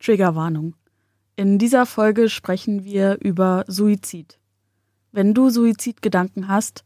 [0.00, 0.74] Triggerwarnung.
[1.36, 4.38] In dieser Folge sprechen wir über Suizid.
[5.12, 6.84] Wenn du Suizidgedanken hast,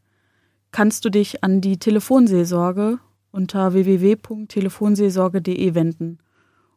[0.71, 2.99] kannst du dich an die Telefonseelsorge
[3.31, 6.19] unter www.telefonseelsorge.de wenden.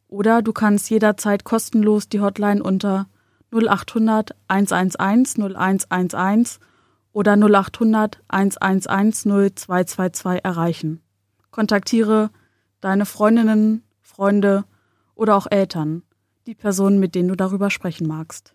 [0.09, 3.07] Oder du kannst jederzeit kostenlos die Hotline unter
[3.53, 6.61] 0800 111 0111
[7.13, 11.01] oder 0800 111 0222 erreichen.
[11.51, 12.31] Kontaktiere
[12.81, 14.65] deine Freundinnen, Freunde
[15.15, 16.03] oder auch Eltern,
[16.49, 18.55] die Personen, mit denen du darüber sprechen magst.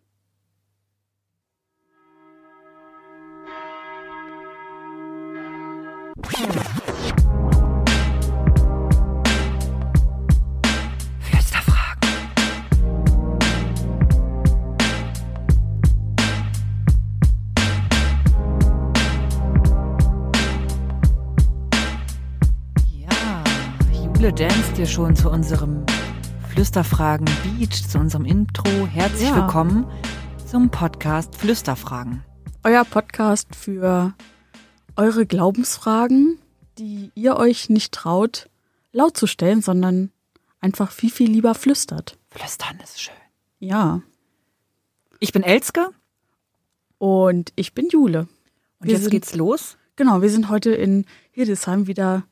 [24.24, 25.86] Jule danst dir schon zu unserem
[26.58, 27.26] Flüsterfragen
[27.58, 28.86] Beach, zu unserem Intro.
[28.86, 29.38] Herzlich Ja.
[29.38, 29.88] willkommen
[30.48, 32.24] zum Podcast Flüsterfragen.
[32.64, 34.14] Euer Podcast für
[34.96, 36.38] eure Glaubensfragen,
[36.78, 38.50] die ihr euch nicht traut,
[38.92, 40.12] laut zu stellen, sondern
[40.60, 42.20] einfach viel, viel lieber flüstert.
[42.30, 43.16] Flüstern ist schön.
[43.58, 44.02] Ja.
[45.20, 45.90] Ich bin Elske
[47.00, 48.28] Und ich bin Jule.
[48.80, 49.78] und Wir jetzt sind- geht's los.
[49.96, 52.24] Genau, wir sind heute in Hildesheim wieder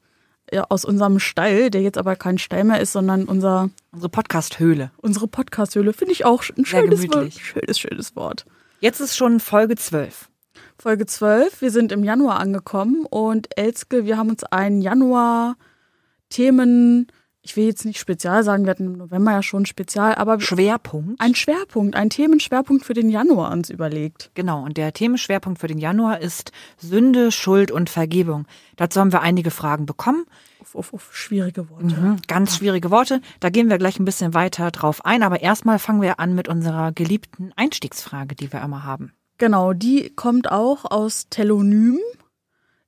[0.69, 4.91] aus unserem Stall, der jetzt aber kein Stall mehr ist, sondern unser, Unsere Podcast-Höhle.
[4.97, 5.94] unsere Podcast-Höhle.
[5.94, 7.33] Finde ich auch ein schönes Wort.
[7.33, 8.45] Schönes, schönes Wort.
[8.79, 10.29] Jetzt ist schon Folge 12.
[10.77, 11.61] Folge 12.
[11.61, 17.07] Wir sind im Januar angekommen und Elske, wir haben uns ein Januar-Themen,
[17.44, 21.20] ich will jetzt nicht spezial sagen, wir hatten im November ja schon spezial, aber Schwerpunkt.
[21.20, 24.30] ein Schwerpunkt, ein Themenschwerpunkt für den Januar uns überlegt.
[24.36, 28.45] Genau, und der Themenschwerpunkt für den Januar ist Sünde, Schuld und Vergebung.
[28.75, 30.25] Dazu haben wir einige Fragen bekommen.
[30.59, 31.86] Uff, uff, uff, schwierige Worte.
[31.86, 33.22] Mhm, ganz schwierige Worte.
[33.39, 35.23] Da gehen wir gleich ein bisschen weiter drauf ein.
[35.23, 39.14] Aber erstmal fangen wir an mit unserer geliebten Einstiegsfrage, die wir immer haben.
[39.39, 41.97] Genau, die kommt auch aus Telonym.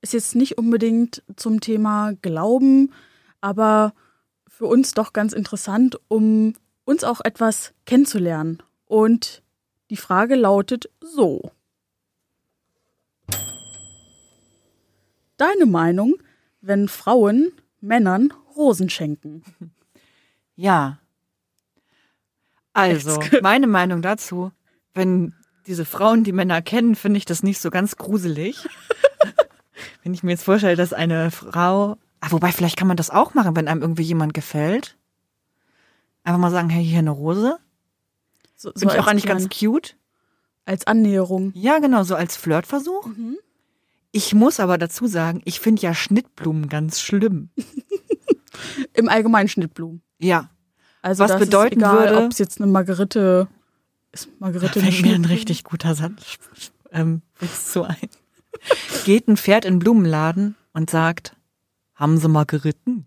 [0.01, 2.91] Ist jetzt nicht unbedingt zum Thema Glauben,
[3.41, 3.93] aber
[4.53, 6.53] für uns doch ganz interessant, um
[6.85, 8.61] uns auch etwas kennenzulernen.
[8.85, 9.41] Und
[9.89, 11.51] die Frage lautet so.
[15.37, 16.13] Deine Meinung,
[16.61, 19.43] wenn Frauen Männern Rosen schenken?
[20.55, 20.99] Ja.
[22.73, 24.51] Also, meine Meinung dazu,
[24.93, 25.33] wenn
[25.65, 28.63] diese Frauen die Männer kennen, finde ich das nicht so ganz gruselig.
[30.03, 33.33] wenn ich mir jetzt vorstelle, dass eine Frau, ah, wobei vielleicht kann man das auch
[33.33, 34.97] machen, wenn einem irgendwie jemand gefällt.
[36.23, 37.57] Einfach mal sagen, hey, hier eine Rose.
[38.55, 39.97] So, so Finde ich auch eigentlich ganz cute.
[40.65, 41.51] als Annäherung.
[41.53, 43.07] Ja, genau, so als Flirtversuch.
[43.07, 43.37] Mhm.
[44.11, 47.49] Ich muss aber dazu sagen, ich finde ja Schnittblumen ganz schlimm.
[48.93, 50.01] Im Allgemeinen Schnittblumen.
[50.19, 50.49] Ja,
[51.01, 53.47] Also Was das bedeuten egal, würde- ob es jetzt eine Margarete
[54.11, 54.29] ist.
[54.39, 56.37] Margarete eine fällt mir ein richtig guter Satz
[56.91, 57.21] ähm,
[57.63, 57.97] zu ein.
[59.05, 61.35] Geht ein Pferd in den Blumenladen und sagt,
[61.95, 63.05] haben Sie Margeriten?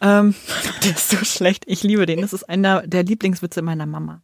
[0.00, 0.34] Ähm,
[0.84, 1.64] der ist so schlecht.
[1.66, 2.20] Ich liebe den.
[2.20, 4.22] Das ist einer der Lieblingswitze meiner Mama.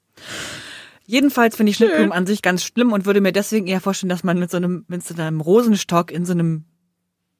[1.07, 1.77] Jedenfalls finde ich.
[1.77, 4.57] Schnittblumen an sich ganz schlimm und würde mir deswegen eher vorstellen, dass man mit so
[4.57, 6.65] einem, mit so einem Rosenstock in so einem,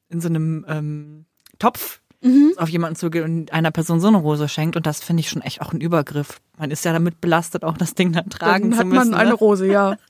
[0.09, 1.27] in so einem ähm,
[1.59, 2.53] Topf Mhm.
[2.57, 4.77] auf jemanden zugeht und einer Person so eine Rose schenkt.
[4.77, 6.41] Und das finde ich schon echt auch ein Übergriff.
[6.57, 9.11] Man ist ja damit belastet, auch das Ding dann tragen Dann zu hat müssen.
[9.11, 9.35] man eine ne?
[9.37, 9.97] Rose, ja.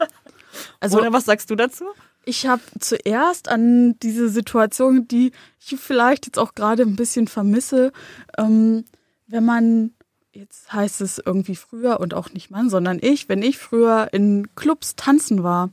[0.81, 1.85] Also Oder was sagst du dazu?
[2.25, 7.93] Ich habe zuerst an diese Situation, die ich vielleicht jetzt auch gerade ein bisschen vermisse,
[8.39, 8.85] ähm,
[9.27, 9.93] wenn man,
[10.33, 14.55] jetzt heißt es irgendwie früher und auch nicht Mann, sondern ich, wenn ich früher in
[14.55, 15.71] Clubs tanzen war,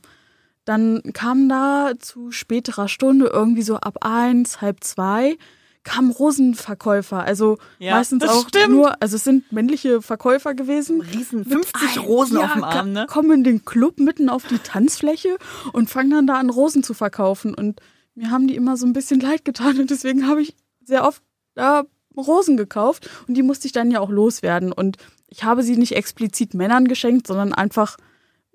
[0.64, 5.36] dann kam da zu späterer Stunde irgendwie so ab eins, halb zwei,
[5.82, 7.22] kamen Rosenverkäufer.
[7.24, 8.70] Also Ja, meistens auch stimmt.
[8.70, 11.00] nur, also es sind männliche Verkäufer gewesen.
[11.00, 13.06] Riesen mit 50 ein- Rosen ja, auf dem Arm, ne?
[13.08, 15.36] Kommen in den Club mitten auf die Tanzfläche
[15.72, 17.54] und fangen dann da an, Rosen zu verkaufen.
[17.54, 17.80] Und
[18.14, 20.54] mir haben die immer so ein bisschen leid getan und deswegen habe ich
[20.84, 21.22] sehr oft
[21.54, 21.84] da
[22.16, 24.72] Rosen gekauft und die musste ich dann ja auch loswerden.
[24.72, 24.96] Und
[25.28, 27.96] ich habe sie nicht explizit Männern geschenkt, sondern einfach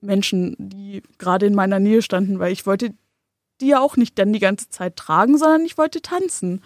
[0.02, 2.94] Menschen, die gerade in meiner Nähe standen, weil ich wollte
[3.62, 6.62] die ja auch nicht dann die ganze Zeit tragen, sondern ich wollte tanzen.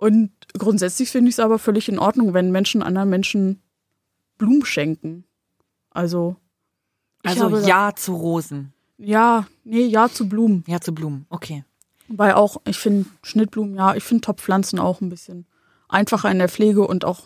[0.00, 3.60] Und grundsätzlich finde ich es aber völlig in Ordnung, wenn Menschen anderen Menschen
[4.38, 5.24] Blumen schenken.
[5.90, 6.36] Also,
[7.24, 8.72] Also ja zu Rosen.
[8.96, 10.62] ja, nee, ja zu Blumen.
[10.68, 11.26] Ja zu Blumen.
[11.30, 11.64] Okay.
[12.06, 15.46] Weil auch, ich finde Schnittblumen, ja, ich finde Topfpflanzen auch ein bisschen
[15.88, 17.24] einfacher in der Pflege und auch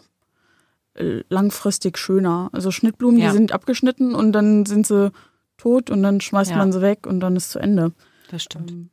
[0.94, 2.48] äh, langfristig schöner.
[2.52, 3.28] Also Schnittblumen, Ja.
[3.30, 5.12] die sind abgeschnitten und dann sind sie
[5.58, 6.56] tot und dann schmeißt Ja.
[6.56, 7.92] man sie weg und dann ist zu Ende.
[8.30, 8.70] Das stimmt.
[8.70, 8.88] Ähm,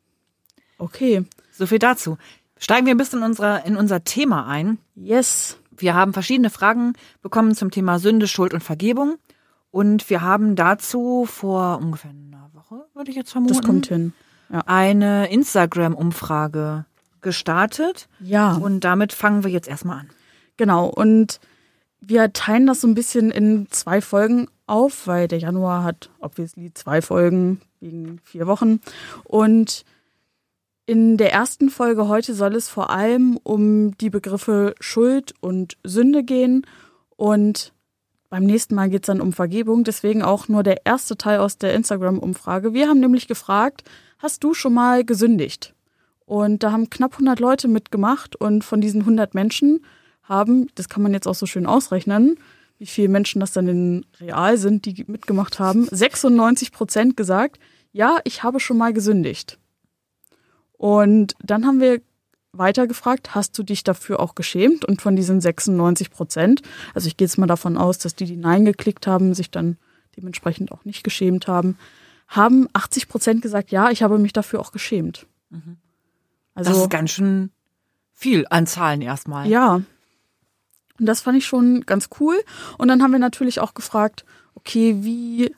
[0.82, 2.18] Okay, So viel dazu.
[2.60, 4.78] Steigen wir ein bisschen in, unserer, in unser Thema ein.
[4.96, 5.58] yes.
[5.82, 6.92] Wir haben verschiedene Fragen
[7.22, 9.16] bekommen zum Thema Sünde, Schuld und Vergebung.
[9.72, 14.12] Und wir haben dazu vor ungefähr einer Woche, würde ich jetzt vermuten, Das kommt hin.
[14.66, 16.84] eine Instagram-Umfrage
[17.22, 18.10] gestartet.
[18.20, 18.56] Ja.
[18.56, 20.10] Und damit fangen wir jetzt erstmal an.
[20.58, 21.40] Genau, und
[22.02, 26.74] wir teilen das so ein bisschen in zwei Folgen auf, weil der Januar hat obviously
[26.74, 28.82] zwei Folgen wegen vier Wochen.
[29.24, 29.86] Und
[30.90, 36.24] in der ersten Folge heute soll es vor allem um die Begriffe Schuld und Sünde
[36.24, 36.66] gehen.
[37.16, 37.74] Und
[38.32, 39.84] beim nächsten Mal geht es dann um Vergebung.
[39.84, 42.74] Deswegen auch nur der erste Teil aus der Instagram-Umfrage.
[42.74, 43.84] Wir haben nämlich gefragt,
[44.18, 45.76] hast du schon mal gesündigt?
[46.26, 49.86] Und da haben knapp 100 Leute mitgemacht und von diesen 100 Menschen
[50.24, 52.40] haben, das kann man jetzt auch so schön ausrechnen,
[52.80, 57.60] wie viele Menschen das dann in real sind, die mitgemacht haben, 96 Prozent gesagt,
[57.92, 59.60] ja, ich habe schon mal gesündigt.
[60.80, 62.00] Und dann haben wir
[62.54, 64.86] weiter gefragt, hast du dich dafür auch geschämt?
[64.86, 66.62] Und von diesen 96 Prozent,
[66.96, 69.78] also ich gehe jetzt mal davon aus, dass die, die Nein geklickt haben, sich dann
[70.16, 71.78] dementsprechend auch nicht geschämt haben,
[72.30, 75.28] haben 80 Prozent gesagt, ja, ich habe mich dafür auch geschämt.
[76.54, 77.52] Also, das ist ganz schön
[78.14, 79.48] viel an Zahlen erstmal.
[79.48, 79.82] ja.
[80.98, 82.40] Und das fand ich schon ganz cool.
[82.78, 84.24] Und dann haben wir natürlich auch gefragt,
[84.56, 85.54] okay, wie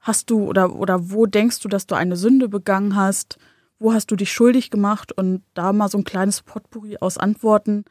[0.00, 3.38] hast du oder, oder wo denkst du, dass du eine Sünde begangen hast?
[3.80, 5.10] Wo hast du dich schuldig gemacht?
[5.10, 7.86] Und da mal so ein kleines Potpourri aus Antworten.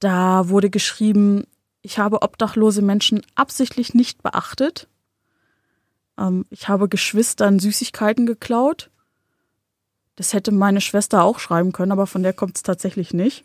[0.00, 1.44] Da wurde geschrieben,
[1.80, 4.88] ich habe obdachlose Menschen absichtlich nicht beachtet.
[6.18, 8.90] Ähm, ich habe Geschwistern Süßigkeiten geklaut.
[10.16, 13.44] Das hätte meine Schwester auch schreiben können, aber von der kommt es tatsächlich nicht.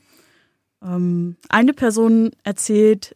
[0.82, 3.16] Ähm, eine Person erzählt,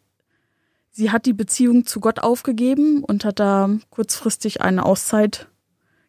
[0.91, 5.47] sie hat die Beziehung zu Gott aufgegeben und hat da kurzfristig eine Auszeit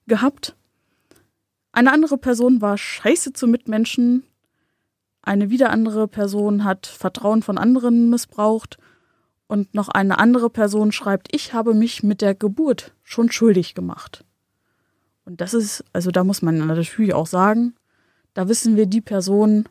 [0.06, 0.54] gehabt.
[1.72, 4.24] Eine andere Person war scheiße zu Mitmenschen.
[5.22, 8.78] Eine wieder andere Person hat Vertrauen von anderen missbraucht.
[9.46, 14.24] Und noch eine andere Person schreibt, ich habe mich mit der Geburt schon schuldig gemacht.
[15.24, 17.74] Und das ist, also da muss man natürlich auch sagen,
[18.34, 19.68] da wissen wir, die Person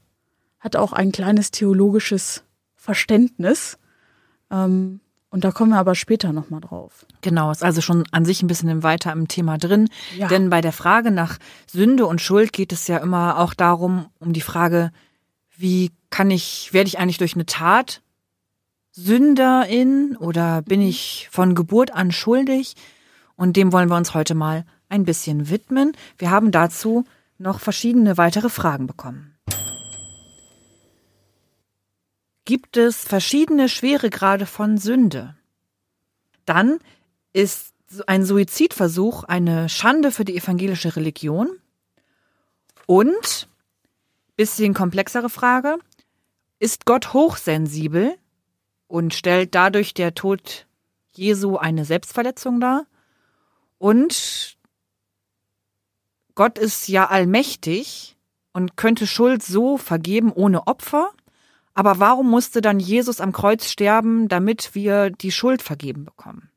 [0.60, 2.44] hat auch ein kleines theologisches
[2.76, 3.78] Verständnis.
[4.52, 5.00] Ähm,
[5.30, 7.06] und da kommen wir aber später nochmal drauf.
[7.22, 9.90] Genau, ist also schon an sich ein bisschen weiter im Thema drin.
[10.18, 10.28] Ja.
[10.28, 11.38] Denn bei der Frage nach
[11.68, 14.92] Sünde und Schuld geht es ja immer auch darum, um die Frage,
[15.56, 18.02] wie kann ich, werde ich eigentlich durch eine Tat
[18.92, 22.76] Sünderin oder bin ich von Geburt an schuldig?
[23.36, 25.94] Und dem wollen wir uns heute mal ein bisschen widmen.
[26.18, 27.06] Wir haben dazu
[27.38, 29.36] noch verschiedene weitere Fragen bekommen.
[32.50, 35.36] Gibt es verschiedene Schweregrade von Sünde?
[36.46, 36.80] Dann
[37.32, 37.76] ist
[38.08, 41.48] ein Suizidversuch eine Schande für die evangelische Religion.
[42.88, 43.48] Und,
[44.36, 45.78] bisschen komplexere Frage,
[46.58, 48.18] ist Gott hochsensibel
[48.88, 50.66] und stellt dadurch der Tod
[51.12, 52.88] Jesu eine Selbstverletzung dar?
[53.78, 54.58] Und
[56.34, 58.18] Gott ist ja allmächtig
[58.54, 61.12] und könnte Schuld so vergeben ohne Opfer.
[61.74, 66.50] Aber warum musste dann Jesus am Kreuz sterben, damit wir die Schuld vergeben bekommen?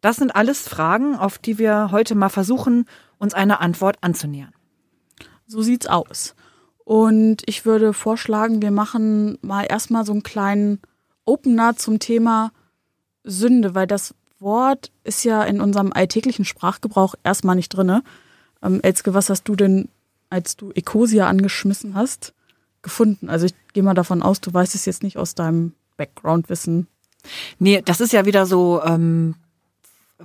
[0.00, 2.86] Das sind alles Fragen, auf die wir heute mal versuchen,
[3.18, 4.52] uns eine Antwort anzunähern.
[5.46, 6.34] So sieht's aus.
[6.84, 10.80] Und ich würde vorschlagen, wir machen mal erstmal so einen kleinen
[11.24, 12.50] Opener zum Thema
[13.22, 18.02] Sünde, weil das Wort ist ja in unserem alltäglichen Sprachgebrauch erstmal nicht drinne.
[18.60, 19.88] Ähm, Elske, was hast du denn,
[20.30, 22.34] als du Ecosia angeschmissen hast,
[22.82, 23.28] gefunden?
[23.30, 26.86] Also ich gehe mal davon aus, du weißt es jetzt nicht aus deinem Background-Wissen.
[27.58, 29.36] Nee, das ist ja wieder so ähm,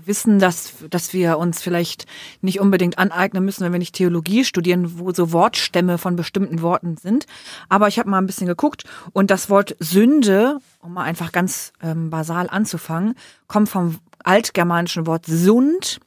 [0.05, 2.05] Wissen, dass, dass wir uns vielleicht
[2.41, 6.97] nicht unbedingt aneignen müssen, wenn wir nicht Theologie studieren, wo so Wortstämme von bestimmten Worten
[6.97, 7.25] sind.
[7.69, 8.83] Aber ich habe mal ein bisschen geguckt
[9.13, 13.15] und das Wort Sünde, um mal einfach ganz ähm, basal anzufangen,
[13.47, 15.99] kommt vom altgermanischen Wort Sund.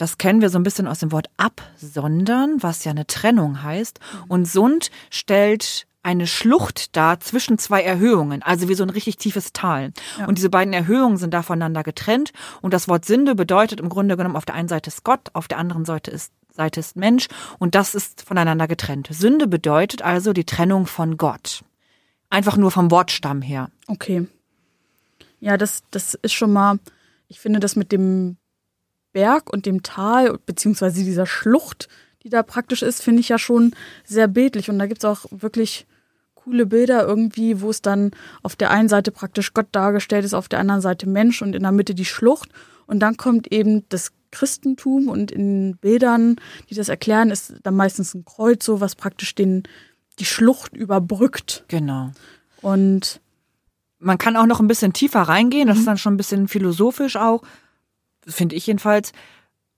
[0.00, 4.00] Das kennen wir so ein bisschen aus dem Wort absondern, was ja eine Trennung heißt.
[4.28, 9.52] Und Sund stellt eine Schlucht dar zwischen zwei Erhöhungen, also wie so ein richtig tiefes
[9.52, 9.92] Tal.
[10.18, 10.26] Ja.
[10.26, 12.32] Und diese beiden Erhöhungen sind da voneinander getrennt.
[12.62, 15.48] Und das Wort Sünde bedeutet im Grunde genommen, auf der einen Seite ist Gott, auf
[15.48, 17.28] der anderen Seite ist, Seite ist Mensch.
[17.58, 19.08] Und das ist voneinander getrennt.
[19.12, 21.62] Sünde bedeutet also die Trennung von Gott.
[22.30, 23.70] Einfach nur vom Wortstamm her.
[23.86, 24.26] Okay.
[25.40, 26.78] Ja, das, das ist schon mal,
[27.28, 28.38] ich finde das mit dem
[29.12, 31.88] Berg und dem Tal, beziehungsweise dieser Schlucht,
[32.22, 33.74] die da praktisch ist, finde ich ja schon
[34.04, 34.68] sehr bildlich.
[34.70, 35.86] Und da gibt's auch wirklich
[36.34, 38.12] coole Bilder irgendwie, wo es dann
[38.42, 41.62] auf der einen Seite praktisch Gott dargestellt ist, auf der anderen Seite Mensch und in
[41.62, 42.50] der Mitte die Schlucht.
[42.86, 46.36] Und dann kommt eben das Christentum und in Bildern,
[46.68, 49.64] die das erklären, ist dann meistens ein Kreuz, so was praktisch den,
[50.18, 51.64] die Schlucht überbrückt.
[51.68, 52.10] Genau.
[52.62, 53.20] Und
[54.02, 57.16] Man kann auch noch ein bisschen tiefer reingehen, das ist dann schon ein bisschen philosophisch
[57.16, 57.42] auch,
[58.26, 59.12] finde ich jedenfalls.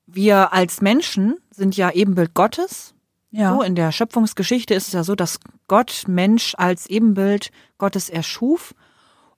[0.07, 2.95] Wir als Menschen sind ja Ebenbild Gottes.
[3.31, 8.11] ja, So, in der Schöpfungsgeschichte ist es ja so, dass Gott Mensch als Ebenbild Gottes
[8.11, 8.75] erschuf.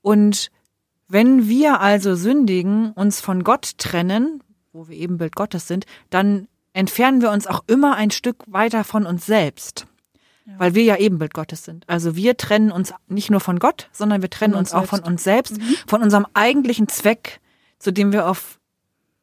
[0.03, 0.51] Und
[1.09, 4.43] wenn wir also sündigen, uns von Gott trennen,
[4.73, 9.07] wo wir Ebenbild Gottes sind, dann entfernen wir uns auch immer ein Stück weiter von
[9.07, 9.87] uns selbst.
[10.59, 11.89] Weil wir ja Ebenbild Gottes sind.
[11.89, 15.01] Also wir trennen uns nicht nur von Gott, sondern wir trennen uns, uns auch von
[15.01, 15.57] uns selbst,
[15.87, 17.41] von unserem eigentlichen Zweck,
[17.79, 18.59] zu dem wir auf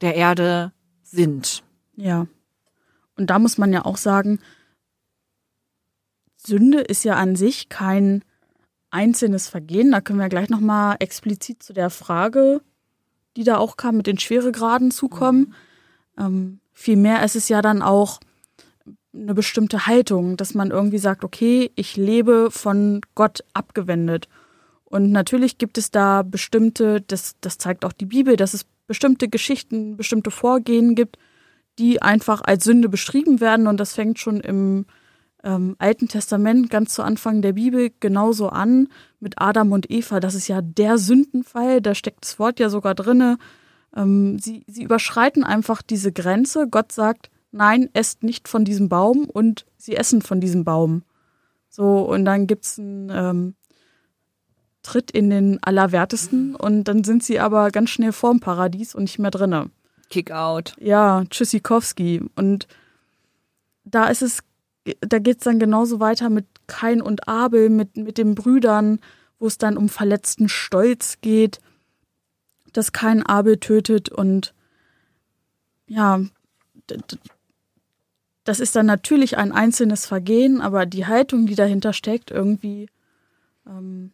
[0.02, 1.64] der Erde sind.
[1.96, 2.28] ja.
[3.18, 4.40] Und da muss man ja auch sagen,
[6.38, 8.24] Sünde ist ja an sich kein
[8.90, 9.92] einzelnes Vergehen.
[9.92, 12.62] Da können wir gleich nochmal explizit zu der Frage,
[13.38, 15.54] die da auch kam, mit den Schweregraden zukommen.
[16.18, 18.20] Ähm, vielmehr ist es ja dann auch
[19.14, 24.28] eine bestimmte Haltung, dass man irgendwie sagt, okay, ich lebe von Gott abgewendet.
[24.86, 29.30] Und natürlich gibt es da bestimmte, das, das zeigt auch die Bibel, dass es bestimmte
[29.30, 31.18] Geschichten, bestimmte Vorgehen gibt,
[31.80, 33.68] die einfach als Sünde beschrieben werden.
[33.68, 34.86] Und das fängt schon im
[35.46, 38.90] ähm, Alten Testament ganz zu Anfang der Bibel genauso an
[39.22, 40.20] mit Adam und Eva.
[40.20, 43.38] Das ist ja der Sündenfall, da steckt das Wort ja sogar drinne.
[43.96, 46.68] Ähm, sie, sie überschreiten einfach diese Grenze.
[46.70, 51.04] Gott sagt, nein, esst nicht von diesem Baum und sie essen von diesem Baum.
[51.70, 53.56] So, und dann gibt's einen ähm,
[54.84, 59.20] Tritt in den Allerwertesten und dann sind sie aber ganz schnell vorm Paradies und nicht
[59.20, 59.70] mehr drinne.
[60.10, 60.74] Kick out.
[60.80, 62.22] Ja, Tschüssikowski.
[62.36, 62.68] Und
[63.84, 64.40] da ist es,
[65.00, 69.00] da geht's dann genauso weiter mit Kain und Abel, mit, mit den Brüdern,
[69.40, 71.60] wo es dann um verletzten Stolz geht,
[72.74, 74.54] dass Kain Abel tötet und
[75.88, 76.22] ja,
[78.44, 82.88] das ist dann natürlich ein einzelnes Vergehen, aber die Haltung, die dahinter steckt, irgendwie
[83.68, 84.12] ähm,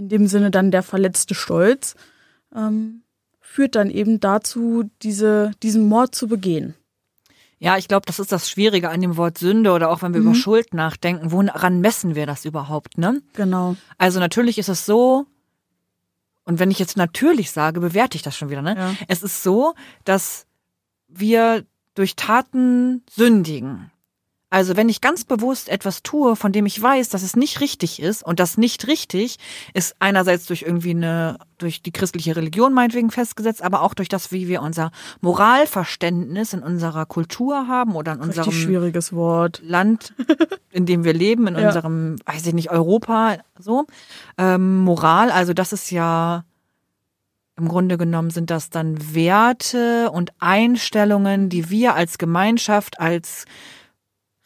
[0.00, 1.94] in dem Sinne dann der verletzte Stolz,
[2.54, 3.02] ähm,
[3.40, 6.74] führt dann eben dazu, diese, diesen Mord zu begehen.
[7.58, 10.20] Ja, ich glaube, das ist das Schwierige an dem Wort Sünde oder auch wenn wir
[10.20, 11.30] über Schuld nachdenken.
[11.30, 13.20] Woran messen wir das überhaupt, ne?
[13.34, 13.76] Genau.
[13.98, 15.26] Also natürlich ist es so,
[16.44, 18.76] und wenn ich jetzt natürlich sage, bewerte ich das schon wieder, ne?
[18.76, 18.94] Ja.
[19.08, 20.46] Es ist so, dass
[21.08, 23.89] wir durch Taten sündigen.
[24.52, 28.02] Also wenn ich ganz bewusst etwas tue, von dem ich weiß, dass es nicht richtig
[28.02, 29.38] ist und das nicht richtig
[29.74, 34.32] ist einerseits durch irgendwie eine, durch die christliche Religion meinetwegen festgesetzt, aber auch durch das,
[34.32, 34.90] wie wir unser
[35.20, 39.60] Moralverständnis in unserer Kultur haben oder in unserem Richtig schwieriges Wort.
[39.64, 40.14] Land,
[40.72, 41.68] in dem wir leben, in Ja.
[41.68, 43.86] unserem, weiß ich nicht, Europa, so.
[44.36, 46.44] Ähm, Moral, also das ist ja
[47.56, 53.44] im Grunde genommen sind das dann Werte und Einstellungen, die wir als Gemeinschaft als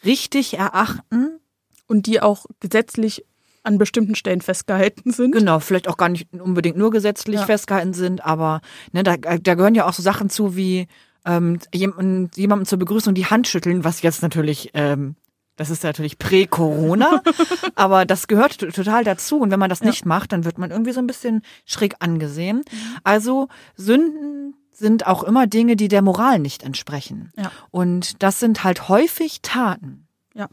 [0.04, 1.38] richtig erachten.
[1.86, 3.26] Und die auch gesetzlich
[3.62, 5.32] an bestimmten Stellen festgehalten sind.
[5.32, 7.44] Genau, vielleicht auch gar nicht unbedingt nur gesetzlich Ja.
[7.46, 10.86] festgehalten sind, aber ne, da, da gehören ja auch so Sachen zu wie
[11.26, 15.16] ähm, jemandem zur Begrüßung die Hand schütteln, was jetzt natürlich, ähm,
[15.56, 17.22] das ist natürlich prä-Corona,
[17.74, 19.38] aber das gehört total dazu.
[19.38, 19.86] Und wenn man das Ja.
[19.86, 22.62] nicht macht, dann wird man irgendwie so ein bisschen schräg angesehen.
[23.02, 27.32] Also Sünden sind auch immer Dinge, die der Moral nicht entsprechen.
[27.36, 27.50] Ja.
[27.70, 30.06] Und das sind halt häufig Taten.
[30.34, 30.48] Ja.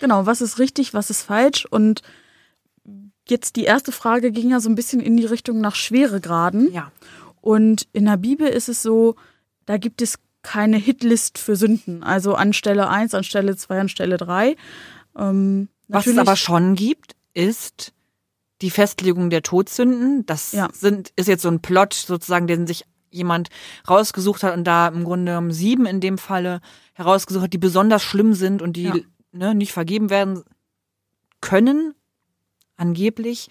[0.00, 1.66] Genau, was ist richtig, was ist falsch?
[1.66, 2.02] Und
[3.28, 6.72] jetzt die erste Frage ging ja so ein bisschen in die Richtung nach Schweregraden.
[6.72, 6.92] Ja.
[7.40, 9.16] Und in der Bibel ist es so,
[9.66, 12.02] da gibt es keine Hitlist für Sünden.
[12.02, 14.56] Also an Stelle 1, an Stelle 2, an Stelle 3.
[15.16, 17.92] Ähm, Was es aber schon gibt, ist
[18.62, 20.24] die Festlegung der Todsünden.
[20.26, 20.68] Das Ja.
[20.72, 23.48] sind, ist jetzt so ein Plot sozusagen, den sich jemand
[23.88, 26.60] rausgesucht hat und da im Grunde sieben in dem Falle
[26.94, 28.94] herausgesucht hat, die besonders schlimm sind und die Ja.
[29.32, 30.42] ne, nicht vergeben werden
[31.40, 31.94] können,
[32.76, 33.48] angeblich.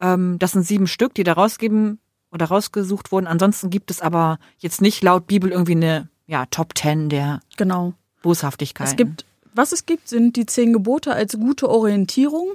[0.00, 1.98] Ähm, das sind sieben Stück, die da rausgeben
[2.30, 3.26] oder rausgesucht wurden.
[3.26, 7.94] Ansonsten gibt es aber jetzt nicht laut Bibel irgendwie eine ja, Top Ten der Genau.
[8.22, 8.88] Boshaftigkeit.
[8.88, 9.24] Es gibt,
[9.54, 12.52] was es gibt, sind die zehn Gebote als gute Orientierung.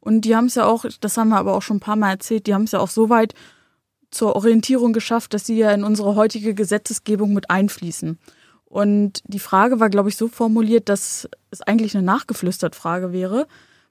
[0.00, 2.10] Und die haben es ja auch, das haben wir aber auch schon ein paar Mal
[2.12, 3.34] erzählt, die haben es ja auch so weit
[4.10, 8.18] zur Orientierung geschafft, dass sie ja in unsere heutige Gesetzesgebung mit einfließen.
[8.64, 13.46] Und die Frage war, glaube ich, so formuliert, dass es eigentlich eine nachgeflüstert Frage wäre,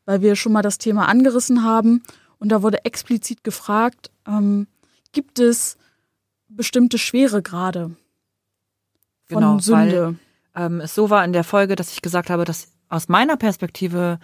[0.06, 2.02] weil wir schon mal das Thema angerissen haben.
[2.38, 4.68] Und da wurde explizit gefragt, ähm,
[5.12, 5.78] gibt es
[6.48, 7.92] bestimmte Schweregrade
[9.26, 10.16] von Genau, Sünde?
[10.56, 14.20] ähm, es so war in der Folge, dass ich gesagt habe, dass aus meiner Perspektive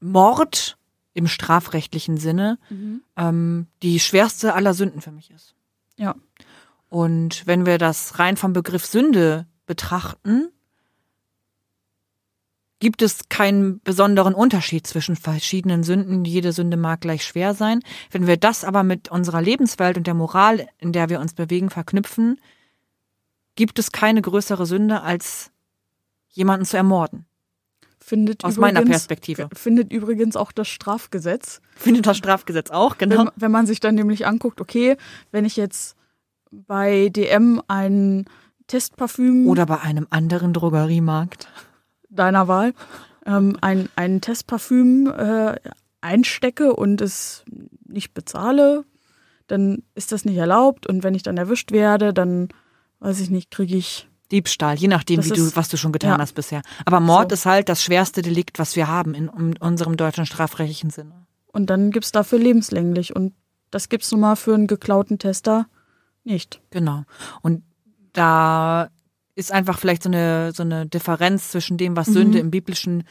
[0.00, 0.76] Mord
[1.14, 2.58] im strafrechtlichen Sinne
[3.16, 5.54] ähm, die schwerste aller Sünden für mich ist.
[5.96, 6.14] Ja.
[6.88, 10.48] Und wenn wir das rein vom Begriff Sünde betrachten,
[12.80, 16.24] gibt es keinen besonderen Unterschied zwischen verschiedenen Sünden.
[16.24, 17.80] Jede Sünde mag gleich schwer sein.
[18.10, 21.70] Wenn wir das aber mit unserer Lebenswelt und der Moral, in der wir uns bewegen,
[21.70, 22.40] verknüpfen,
[23.54, 25.50] gibt es keine größere Sünde, als
[26.30, 27.26] jemanden zu ermorden.
[28.10, 29.48] Findet Aus übrigens, meiner Perspektive.
[29.54, 31.60] Findet übrigens auch das Strafgesetz.
[31.76, 33.18] Findet das Strafgesetz auch, genau.
[33.18, 34.96] Wenn, wenn man sich dann nämlich anguckt, okay,
[35.30, 35.94] wenn ich jetzt
[36.50, 38.24] bei DM ein
[38.66, 41.46] Testparfüm Oder bei einem anderen Drogeriemarkt.
[42.08, 42.74] deiner Wahl
[43.26, 45.54] ähm, ein, ein Testparfüm äh,
[46.00, 47.44] einstecke und es
[47.86, 48.84] nicht bezahle,
[49.46, 50.88] dann ist das nicht erlaubt.
[50.88, 52.48] Und wenn ich dann erwischt werde, dann
[52.98, 54.08] weiß ich nicht, kriege ich.
[54.32, 56.18] Diebstahl, je nachdem, Das wie du, ist- was du schon getan ja.
[56.18, 56.62] hast bisher.
[56.84, 57.34] Aber Mord So.
[57.34, 61.26] ist halt das schwerste Delikt, was wir haben in, in unserem deutschen strafrechtlichen Sinne.
[61.52, 63.14] Und dann gibt's dafür lebenslänglich.
[63.16, 63.34] Und
[63.70, 65.66] das gibt's nun mal für einen geklauten Tester
[66.24, 66.60] nicht.
[66.70, 67.04] Genau.
[67.42, 67.62] Und
[68.12, 68.90] da
[69.34, 72.12] ist einfach vielleicht so eine, so eine Differenz zwischen dem, was Mhm.
[72.12, 73.04] Sünde im Biblischen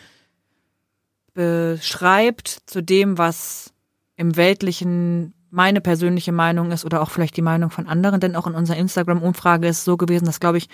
[1.34, 3.74] beschreibt, zu dem, was
[4.16, 8.20] im Weltlichen meine persönliche Meinung ist oder auch vielleicht die Meinung von anderen.
[8.20, 10.70] Denn auch in unserer Instagram-Umfrage ist es so gewesen, dass, glaube ich,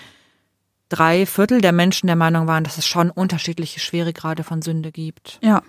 [0.90, 5.40] drei Viertel der Menschen der Meinung waren, dass es schon unterschiedliche Schweregrade von Sünde gibt.
[5.44, 5.64] Ja.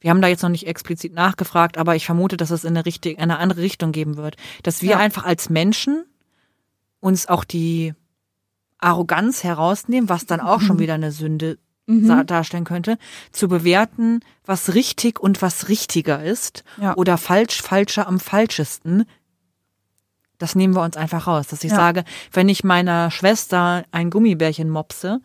[0.00, 2.86] Wir haben da jetzt noch nicht explizit nachgefragt, aber ich vermute, dass es in eine,
[2.86, 4.36] richtig, in eine andere Richtung geben wird.
[4.62, 4.98] Dass wir Ja.
[4.98, 6.04] einfach als Menschen
[7.00, 7.94] uns auch die
[8.78, 12.24] Arroganz herausnehmen, was dann auch schon wieder eine Sünde Mhm.
[12.26, 12.98] darstellen könnte,
[13.32, 16.94] zu bewerten, was richtig und was richtiger ist Ja.
[16.96, 19.04] oder falsch, falscher am falschesten.
[20.40, 21.76] Das nehmen wir uns einfach raus, dass ich Ja.
[21.76, 25.20] sage, wenn ich meiner Schwester ein Gummibärchen mopse,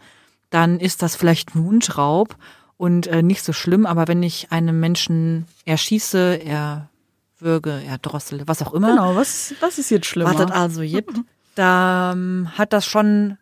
[0.51, 2.35] dann ist das vielleicht ein Wunschraub
[2.77, 8.73] und äh, nicht so schlimm, aber wenn ich einen Menschen erschieße, erwürge, erdrossele, was auch
[8.73, 10.33] immer, Genau, was, was ist jetzt schlimmer?
[10.35, 11.19] das also gibt,
[11.55, 13.37] da ähm, hat das schon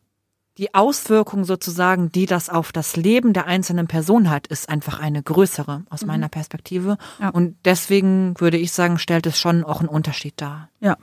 [0.60, 5.24] die Auswirkung sozusagen, die das auf das Leben der einzelnen Person hat, ist einfach eine
[5.24, 6.98] größere aus meiner Perspektive.
[7.20, 7.30] Ja.
[7.30, 10.70] Und deswegen würde ich sagen, stellt es schon auch einen Unterschied dar.
[10.80, 10.96] Ja.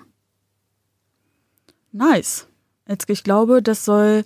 [1.92, 2.46] Nice.
[2.88, 4.24] Jetzt, ich glaube, das soll,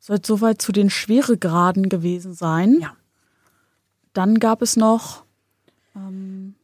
[0.00, 2.78] soll soweit zu den Schweregraden gewesen sein.
[2.80, 2.96] Ja.
[4.12, 5.24] Dann gab es noch
[5.96, 6.54] ähm,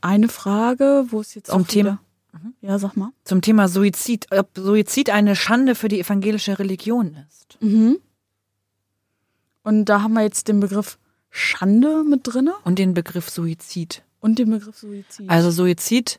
[0.00, 2.00] eine Frage, wo es jetzt Zum auch Thema-
[2.32, 3.10] Wieder, ja, sag mal.
[3.24, 7.58] Zum Thema Suizid, ob Suizid eine Schande für die evangelische Religion ist.
[7.60, 7.98] Mhm.
[9.62, 14.02] Und da haben wir jetzt den Begriff Schande mit drinne Und den Begriff Suizid.
[14.20, 15.28] und den Begriff Suizid.
[15.28, 16.18] Also Suizid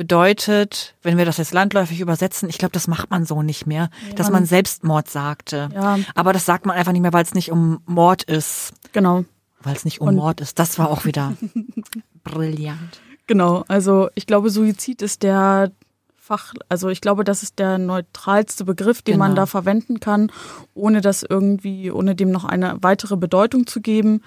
[0.00, 3.90] bedeutet, wenn wir das jetzt landläufig übersetzen, ich glaube, das macht man so nicht mehr,
[4.16, 5.68] dass man- man Selbstmord sagte.
[5.74, 8.72] ja, Aber das sagt man einfach nicht mehr, weil es nicht um Mord ist.
[8.92, 9.26] genau.
[9.62, 10.58] Weil es nicht um Und- Mord ist.
[10.58, 11.34] Das war auch wieder
[12.24, 13.00] brillant.
[13.26, 15.70] Genau, also ich glaube, Suizid ist der
[16.16, 19.42] Fach, also ich glaube, das ist der neutralste Begriff, den man Genau.
[19.42, 20.32] da verwenden kann,
[20.74, 24.22] ohne das irgendwie, ohne dem noch eine weitere Bedeutung zu geben.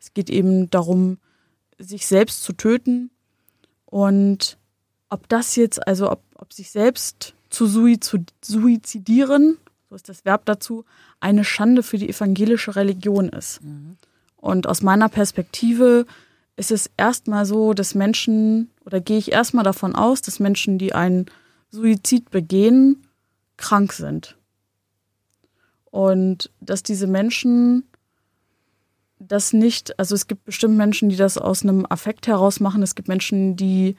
[0.00, 1.18] Es geht eben darum,
[1.78, 3.10] sich selbst zu töten
[3.86, 4.57] und
[5.10, 10.84] ob das jetzt, also ob, ob sich selbst zu suizidieren, so ist das Verb dazu,
[11.20, 13.60] eine Schande für die evangelische Religion ist.
[14.36, 16.06] Und aus meiner Perspektive
[16.56, 20.92] ist es erstmal so, dass Menschen, oder gehe ich erstmal davon aus, dass Menschen, die
[20.92, 21.26] einen
[21.70, 23.06] Suizid begehen,
[23.56, 24.36] krank sind.
[25.90, 27.84] Und dass diese Menschen
[29.18, 32.82] das nicht, also es gibt bestimmt Menschen, die das aus einem Affekt heraus machen.
[32.82, 33.96] Es gibt Menschen, die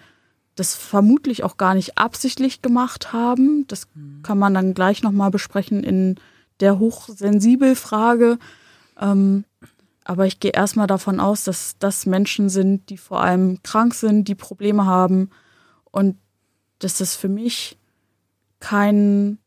[0.59, 3.65] das vermutlich auch gar nicht absichtlich gemacht haben.
[3.67, 3.87] Das
[4.23, 6.15] kann man dann gleich nochmal besprechen in
[6.59, 8.37] der hochsensibel Frage.
[8.99, 9.45] Ähm,
[10.03, 14.27] aber ich gehe erstmal davon aus, dass das Menschen sind, die vor allem krank sind,
[14.27, 15.29] die Probleme haben
[15.91, 16.17] und
[16.79, 17.77] dass das für mich
[18.59, 19.37] kein,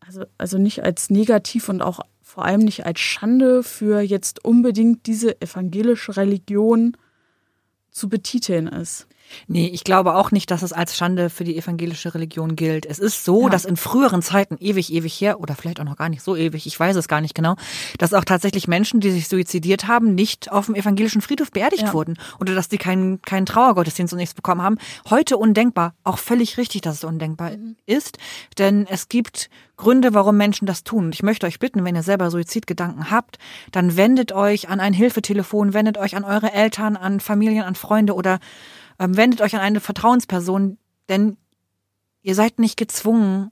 [0.00, 5.06] also, also nicht als negativ und auch vor allem nicht als Schande für jetzt unbedingt
[5.06, 6.96] diese evangelische Religion
[7.90, 9.06] zu betiteln ist.
[9.46, 12.86] Nee, ich glaube auch nicht, dass es als Schande für die evangelische Religion gilt.
[12.86, 13.48] Es ist so, Ja.
[13.50, 16.66] dass in früheren Zeiten, ewig, ewig her, oder vielleicht auch noch gar nicht so ewig,
[16.66, 17.56] ich weiß es gar nicht genau,
[17.98, 21.92] dass auch tatsächlich Menschen, die sich suizidiert haben, nicht auf dem evangelischen Friedhof beerdigt Ja.
[21.92, 22.18] wurden.
[22.40, 24.78] Oder dass die keinen, keinen Trauergottesdienst und nichts bekommen haben.
[25.08, 25.94] Heute undenkbar.
[26.04, 27.52] Auch völlig richtig, dass es undenkbar
[27.86, 28.18] ist.
[28.58, 31.06] Denn es gibt Gründe, warum Menschen das tun.
[31.06, 33.38] Und ich möchte euch bitten, wenn ihr selber Suizidgedanken habt,
[33.72, 38.14] dann wendet euch an ein Hilfetelefon, wendet euch an eure Eltern, an Familien, an Freunde
[38.14, 38.40] oder
[39.08, 41.36] wendet euch an eine Vertrauensperson, denn
[42.22, 43.50] ihr seid nicht gezwungen,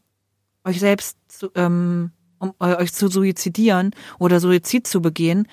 [0.65, 5.49] euch selbst zu, ähm, um, euch zu suizidieren oder Suizid zu begehen.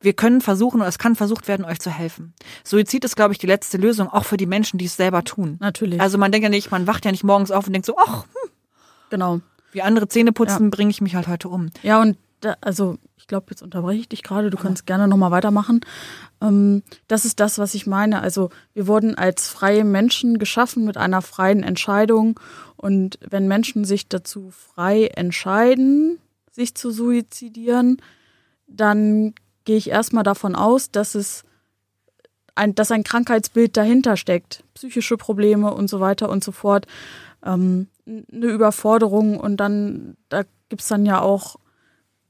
[0.00, 2.34] Wir können versuchen, oder es kann versucht werden, euch zu helfen.
[2.62, 5.56] Suizid ist, glaube ich, die letzte Lösung, auch für die Menschen, die es selber tun.
[5.60, 6.00] Natürlich.
[6.00, 8.24] Also man denkt ja nicht, man wacht ja nicht morgens auf und denkt so, ach,
[8.24, 8.50] hm,
[9.08, 9.40] genau.
[9.72, 11.70] wie andere Zähne putzen, bringe ich mich halt heute um.
[11.82, 15.30] Ja, und da, also ich glaube, jetzt unterbreche ich dich gerade, du kannst gerne nochmal
[15.30, 15.80] weitermachen.
[16.42, 18.20] Ähm, das ist das, was ich meine.
[18.20, 22.38] Also wir wurden als freie Menschen geschaffen mit einer freien Entscheidung.
[22.76, 26.18] Und wenn Menschen sich dazu frei entscheiden,
[26.50, 27.96] sich zu suizidieren,
[28.66, 31.44] dann gehe ich erstmal davon aus, dass es
[32.54, 34.64] ein, dass ein Krankheitsbild dahinter steckt.
[34.74, 36.86] Psychische Probleme und so weiter und so fort.
[37.44, 41.56] Ähm, eine Überforderung und dann, da gibt's dann ja auch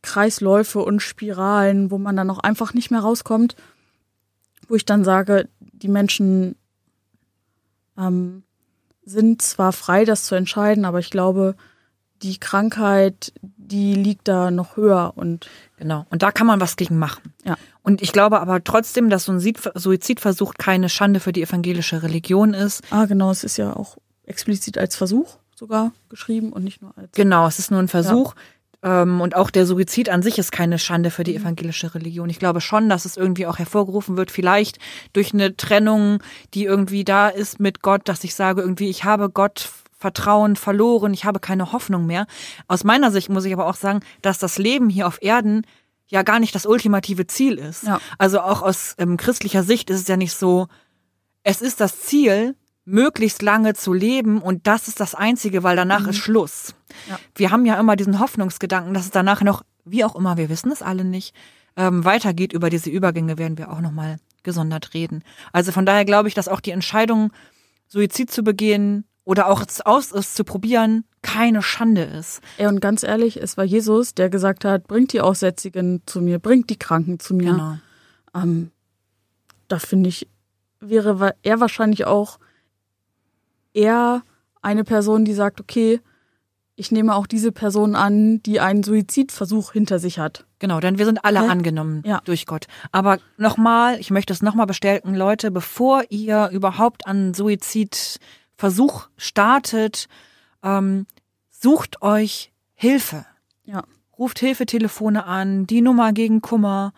[0.04, 3.56] Kreisläufe und Spiralen, wo man dann auch einfach nicht mehr rauskommt,
[4.68, 6.56] wo ich dann sage, die Menschen
[7.98, 8.44] ähm,
[9.04, 11.56] sind zwar frei, das zu entscheiden, aber ich glaube,
[12.22, 16.06] die Krankheit, die liegt da noch höher und genau.
[16.10, 17.34] Und da kann man was gegen machen.
[17.44, 17.56] Ja.
[17.82, 22.54] Und ich glaube aber trotzdem, dass so ein Suizidversuch keine Schande für die evangelische Religion
[22.54, 22.82] ist.
[22.90, 27.12] Ah, genau, es ist ja auch explizit als Versuch sogar geschrieben und nicht nur als.
[27.12, 28.34] Genau, es ist nur ein Versuch.
[28.34, 28.40] Ja.
[28.84, 31.42] Ähm, und auch der Suizid an sich ist keine Schande für die mhm.
[31.42, 32.28] evangelische Religion.
[32.28, 34.78] Ich glaube schon, dass es irgendwie auch hervorgerufen wird, vielleicht
[35.14, 39.30] durch eine Trennung, die irgendwie da ist mit Gott, dass ich sage, irgendwie, ich habe
[39.30, 42.26] Gott Vertrauen verloren, ich habe keine Hoffnung mehr.
[42.68, 45.62] Aus meiner Sicht muss ich aber auch sagen, dass das Leben hier auf Erden
[46.08, 47.84] ja gar nicht das ultimative Ziel ist.
[47.84, 47.98] Ja.
[48.18, 50.68] Also auch aus ähm, christlicher Sicht ist es ja nicht so,
[51.42, 56.02] es ist das Ziel, möglichst lange zu leben und das ist das Einzige, weil danach
[56.02, 56.10] mhm.
[56.10, 56.74] ist Schluss.
[57.08, 57.18] Ja.
[57.34, 60.70] Wir haben ja immer diesen Hoffnungsgedanken, dass es danach noch, wie auch immer, wir wissen
[60.70, 61.34] es alle nicht,
[61.76, 62.52] ähm, weitergeht.
[62.52, 65.24] Über diese Übergänge werden wir auch nochmal gesondert reden.
[65.52, 67.32] Also von daher glaube ich, dass auch die Entscheidung,
[67.88, 72.42] Suizid zu begehen oder auch es aus es zu probieren, keine Schande ist.
[72.58, 76.38] Ja, und ganz ehrlich, es war Jesus, der gesagt hat, bringt die Aussätzigen zu mir,
[76.38, 77.52] bringt die Kranken zu mir.
[77.52, 77.78] Genau.
[78.34, 78.70] Ähm,
[79.68, 80.28] da finde ich,
[80.80, 82.38] wäre er wahrscheinlich auch
[83.74, 84.22] eher
[84.62, 86.00] eine Person, die sagt, okay,
[86.76, 90.46] ich nehme auch diese Person an, die einen Suizidversuch hinter sich hat.
[90.58, 91.48] Genau, denn wir sind alle Hä?
[91.48, 92.20] angenommen ja.
[92.24, 92.66] durch Gott.
[92.90, 100.08] Aber nochmal, ich möchte es nochmal bestärken, Leute, bevor ihr überhaupt an Suizidversuch startet,
[100.62, 101.06] ähm,
[101.50, 103.24] sucht euch Hilfe.
[103.64, 103.84] Ja.
[104.18, 106.92] Ruft Hilfetelefone an, die Nummer gegen Kummer.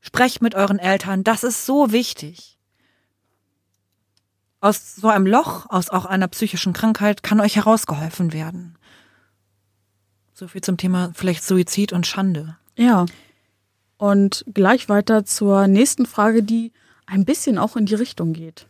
[0.00, 1.24] Sprecht mit euren Eltern.
[1.24, 2.58] Das ist so wichtig
[4.62, 8.78] aus so einem Loch, aus auch einer psychischen Krankheit, kann euch herausgeholfen werden.
[10.32, 12.56] So viel zum Thema vielleicht Suizid und Schande.
[12.76, 13.04] Ja.
[13.98, 16.72] Und gleich weiter zur nächsten Frage, die
[17.06, 18.66] ein bisschen auch in die Richtung geht.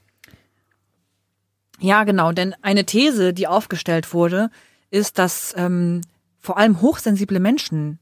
[1.78, 4.50] Ja, genau, denn eine These, die aufgestellt wurde,
[4.90, 6.00] ist, dass ähm,
[6.38, 7.98] vor allem hochsensible Menschen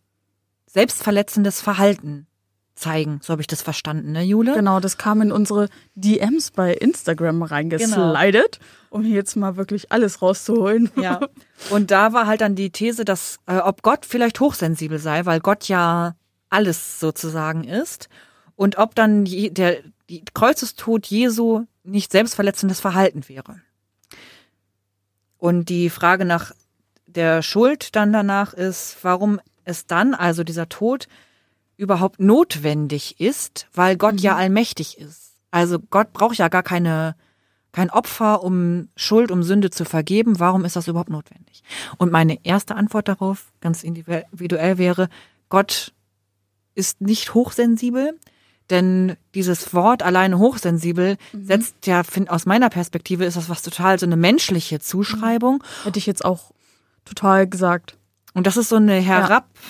[0.67, 2.29] selbstverletzendes Verhalten
[2.81, 3.21] zeigen.
[3.23, 4.55] So habe ich das verstanden, ne, Jule?
[4.55, 8.91] Genau, das kam in unsere DMs bei Instagram reingeslidet, genau.
[8.91, 10.91] um hier jetzt mal wirklich alles rauszuholen.
[10.97, 11.21] Ja.
[11.71, 15.41] Und da war halt dann die These, dass äh, ob Gott vielleicht hochsensibel sei, weil
[15.41, 16.15] Gott ja
[16.49, 18.09] alles sozusagen ist
[18.57, 23.61] und ob dann je, der die Kreuzestod Jesu nicht selbstverletzendes Verhalten wäre.
[25.39, 26.53] Und die Frage nach
[27.07, 31.07] der Schuld dann danach ist, warum es dann, also dieser Tod,
[31.81, 34.21] überhaupt notwendig ist, weil Gott mhm.
[34.21, 35.33] ja allmächtig ist.
[35.51, 37.17] Also Gott braucht ja gar keine
[37.73, 40.41] kein Opfer, um Schuld, um Sünde zu vergeben.
[40.41, 41.63] Warum ist das überhaupt notwendig?
[41.99, 45.09] Und meine erste Antwort darauf, ganz individuell wäre,
[45.49, 45.93] Gott
[46.75, 48.19] ist nicht hochsensibel,
[48.71, 51.47] denn dieses Wort alleine hochsensibel mhm.
[51.47, 55.57] setzt ja, find, aus meiner Perspektive ist das was total so eine menschliche Zuschreibung.
[55.57, 55.85] Mhm.
[55.85, 56.51] Hätte ich jetzt auch
[57.05, 57.97] total gesagt.
[58.35, 59.61] Und das ist so eine herab, ja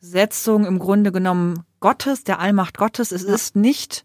[0.00, 3.12] Setzung im Grunde genommen Gottes, der Allmacht Gottes.
[3.12, 3.34] Es ja.
[3.34, 4.04] ist nicht,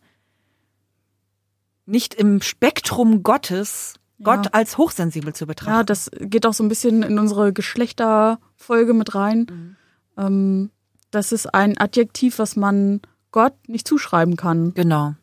[1.85, 4.51] nicht im Spektrum Gottes, Gott ja.
[4.53, 5.73] als hochsensibel zu betrachten.
[5.73, 9.47] Ja, das geht auch so ein bisschen in unsere Geschlechterfolge mit rein.
[9.49, 9.75] Mhm.
[10.17, 10.69] Ähm,
[11.11, 13.01] das ist ein Adjektiv, was man
[13.31, 14.73] Gott nicht zuschreiben kann.
[14.73, 15.15] Genau.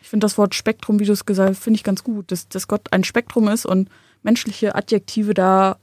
[0.00, 2.48] Ich finde das Wort Spektrum, wie du es gesagt hast, finde ich ganz gut, dass,
[2.48, 3.88] dass Gott ein Spektrum ist und
[4.22, 5.78] menschliche Adjektive da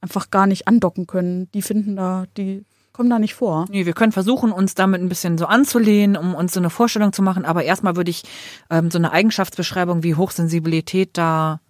[0.00, 1.50] einfach gar nicht andocken können.
[1.52, 2.64] Die finden da, die
[3.00, 3.64] kommen da nicht vor.
[3.70, 7.14] Nee, wir können versuchen, uns damit ein bisschen so anzulehnen, um uns so eine Vorstellung
[7.14, 7.46] zu machen.
[7.46, 8.24] Aber erstmal würde ich
[8.68, 11.62] ähm, so eine Eigenschaftsbeschreibung wie Hochsensibilität da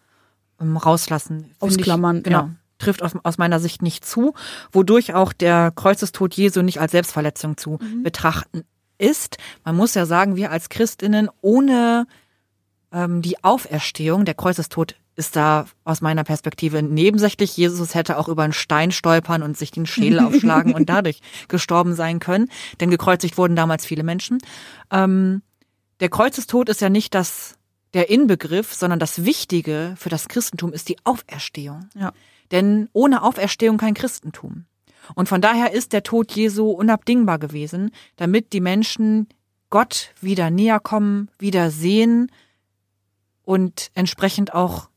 [0.60, 1.52] ähm, rauslassen.
[1.60, 2.38] Ausklammern, ich, genau.
[2.38, 2.50] Ja.
[2.78, 4.34] Trifft aus, aus meiner Sicht nicht zu,
[4.72, 8.02] wodurch auch der Kreuzestod Jesu nicht als Selbstverletzung zu mhm.
[8.02, 8.64] betrachten
[8.98, 9.36] ist.
[9.64, 12.08] Man muss ja sagen, wir als Christinnen ohne
[12.90, 17.56] ähm, die Auferstehung, der Kreuzestod ist da aus meiner Perspektive nebensächlich.
[17.56, 21.94] Jesus hätte auch über einen Stein stolpern und sich den Schädel aufschlagen und dadurch gestorben
[21.94, 22.48] sein können,
[22.80, 24.38] denn gekreuzigt wurden damals viele Menschen.
[24.90, 25.42] Ähm,
[26.00, 27.56] der Kreuzestod ist ja nicht das
[27.92, 31.88] der Inbegriff, sondern das Wichtige für das Christentum ist die Auferstehung.
[31.94, 32.12] Ja.
[32.50, 34.64] Denn ohne Auferstehung kein Christentum.
[35.14, 39.28] Und von daher ist der Tod Jesu unabdingbar gewesen, damit die Menschen
[39.70, 42.30] Gott wieder näher kommen, wieder sehen
[43.42, 44.89] und entsprechend auch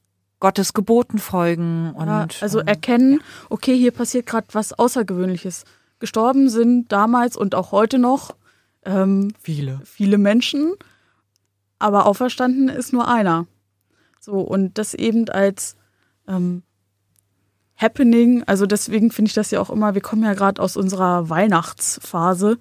[0.43, 5.63] Gottes Geboten folgen und Ja, also ähm, erkennen, okay, hier passiert gerade was Außergewöhnliches.
[5.99, 8.36] Gestorben sind damals und auch heute noch
[8.84, 9.79] ähm, viele.
[9.86, 10.73] viele Menschen,
[11.79, 13.47] aber auferstanden ist nur einer.
[14.19, 15.77] So, und das eben als
[16.27, 16.63] ähm,
[17.77, 21.29] Happening, also deswegen finde ich das ja auch immer, wir kommen ja gerade aus unserer
[21.29, 22.58] Weihnachtsphase.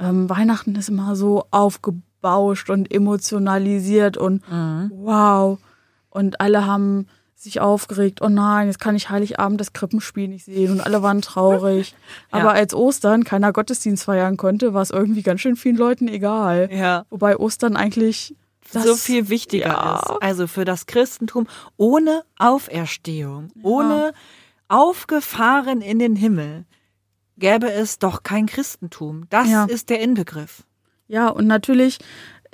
[0.00, 5.58] Ähm, Weihnachten ist immer so aufgebauscht und emotionalisiert und wow.
[6.08, 7.06] Und alle haben
[7.38, 11.22] sich aufgeregt, oh nein, jetzt kann ich Heiligabend das Krippenspiel nicht sehen und alle waren
[11.22, 11.94] traurig.
[12.32, 12.40] Ja.
[12.40, 16.68] Aber als Ostern keiner Gottesdienst feiern konnte, war es irgendwie ganz schön vielen Leuten egal.
[16.70, 17.06] Ja.
[17.08, 18.34] Wobei Ostern eigentlich
[18.72, 19.96] das, so viel wichtiger ja.
[19.96, 20.22] ist.
[20.22, 21.46] Also für das Christentum
[21.76, 24.12] ohne Auferstehung, ohne
[24.68, 26.66] aufgefahren in den Himmel,
[27.38, 29.24] gäbe es doch kein Christentum.
[29.30, 30.64] Das ist der Inbegriff.
[31.06, 31.98] Ja, und natürlich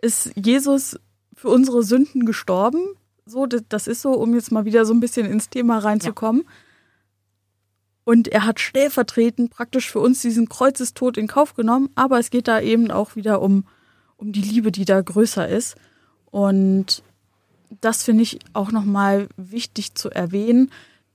[0.01, 0.99] ist Jesus
[1.35, 2.81] für unsere Sünden gestorben.
[3.27, 6.45] So, das, das ist so, um jetzt mal wieder so ein bisschen ins Thema reinzukommen.
[8.05, 12.49] Und er hat stellvertretend praktisch für uns diesen Kreuzestod in Kauf genommen, aber es geht
[12.49, 13.65] da eben auch wieder um,
[14.19, 15.77] um die Liebe, die da größer ist.
[16.31, 17.03] Und
[17.81, 20.71] das finde ich auch nochmal wichtig zu erwähnen.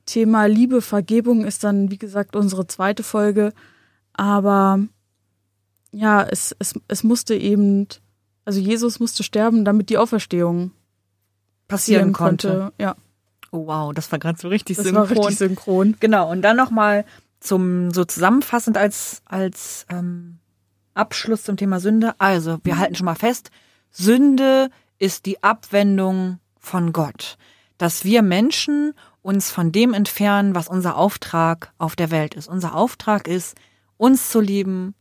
[0.06, 3.54] Thema Liebe, Vergebung ist dann, wie gesagt, unsere zweite Folge.
[4.14, 4.80] Aber
[5.92, 7.88] ja, es, es, es musste eben,
[8.46, 10.72] also Jesus musste sterben, damit die Auferstehung
[11.70, 12.74] passieren konnte.
[12.78, 12.96] Ja,
[13.52, 15.10] Oh wow, das war gerade so richtig das synchron.
[15.10, 15.96] war richtig synchron.
[16.00, 17.06] Genau, und dann nochmal
[17.40, 20.40] zum, so zusammenfassend als, als ähm,
[20.94, 22.14] Abschluss zum Thema Sünde.
[22.20, 23.50] Also, wir halten schon mal fest,
[23.92, 27.38] Sünde ist die Abwendung von Gott.
[27.78, 32.48] Dass wir Menschen uns von dem entfernen, was unser Auftrag auf der Welt ist.
[32.48, 33.56] Unser Auftrag ist,
[33.98, 34.94] uns zu lieben,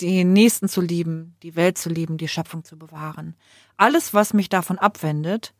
[0.00, 3.34] den Nächsten zu lieben, die Welt zu lieben, die Schöpfung zu bewahren.
[3.76, 5.54] Alles, was mich davon abwendet,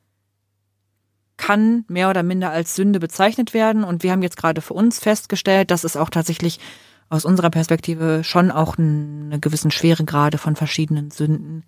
[1.43, 3.83] kann mehr oder minder als Sünde bezeichnet werden.
[3.83, 6.61] Und wir haben jetzt gerade für uns festgestellt, dass es auch tatsächlich
[7.09, 11.65] aus unserer Perspektive schon auch eine gewissen Schweregrade von verschiedenen Sünden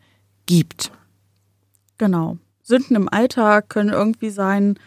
[0.46, 0.92] gibt.
[1.98, 2.38] Genau.
[2.62, 4.78] Sünden im Alltag können irgendwie sein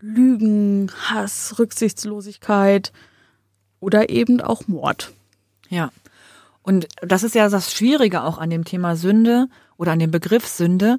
[0.00, 2.92] Lügen, Hass, Rücksichtslosigkeit
[3.80, 5.12] oder eben auch Mord.
[5.70, 5.92] Ja.
[6.62, 10.46] Und das ist ja das Schwierige auch an dem Thema Sünde oder an dem Begriff
[10.46, 10.98] Sünde,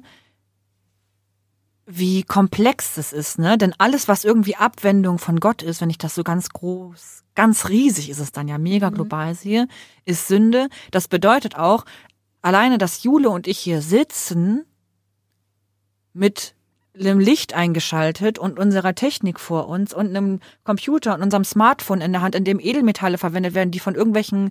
[1.86, 3.58] wie komplex es ist, ne?
[3.58, 7.68] Denn alles, was irgendwie Abwendung von Gott ist, wenn ich das so ganz groß, ganz
[7.68, 9.66] riesig ist es dann ja mega global sehe,
[10.04, 10.68] ist Sünde.
[10.90, 11.84] Das bedeutet auch,
[12.40, 14.64] alleine, dass Jule und ich hier sitzen,
[16.12, 16.54] mit
[16.98, 22.12] einem Licht eingeschaltet und unserer Technik vor uns und einem Computer und unserem Smartphone in
[22.12, 24.50] der Hand, in dem Edelmetalle verwendet werden, die von irgendwelchen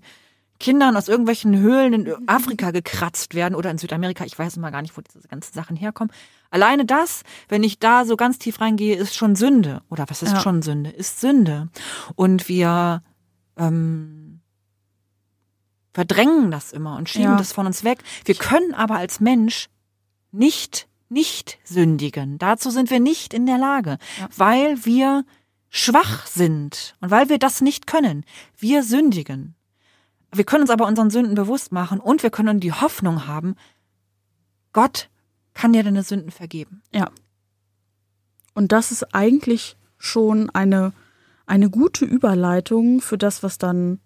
[0.61, 4.23] Kindern aus irgendwelchen Höhlen in Afrika gekratzt werden oder in Südamerika.
[4.25, 6.13] Ich weiß immer gar nicht, wo diese ganzen Sachen herkommen.
[6.51, 9.81] Alleine das, wenn ich da so ganz tief reingehe, ist schon Sünde.
[9.89, 10.39] Oder was ist Ja.
[10.39, 10.91] schon Sünde?
[10.91, 11.69] Ist Sünde.
[12.15, 13.01] Und wir
[13.57, 14.39] ähm,
[15.93, 17.37] verdrängen das immer und schieben Ja.
[17.37, 17.99] das von uns weg.
[18.25, 19.67] Wir können aber als Mensch
[20.31, 22.37] nicht nicht sündigen.
[22.37, 24.29] Dazu sind wir nicht in der Lage, Ja.
[24.37, 25.25] weil wir
[25.69, 28.23] schwach sind und weil wir das nicht können.
[28.57, 29.55] Wir sündigen.
[30.33, 33.55] Wir können uns aber unseren Sünden bewusst machen und wir können die Hoffnung haben,
[34.73, 35.09] Gott
[35.53, 36.81] kann dir deine Sünden vergeben.
[36.93, 37.09] Ja.
[38.53, 40.93] Und das ist eigentlich schon eine,
[41.45, 43.99] eine gute Überleitung für das, was dann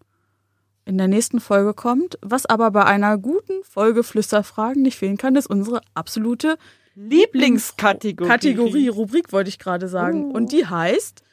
[0.86, 2.18] in der nächsten Folge kommt.
[2.22, 6.58] Was aber bei einer guten Folge Flüsterfragen nicht fehlen kann, ist unsere absolute
[6.96, 8.30] Lieblingskategorie.
[8.30, 10.26] Kategorie, Rubrik wollte ich gerade sagen.
[10.26, 10.32] Uh.
[10.32, 11.24] Und die heißt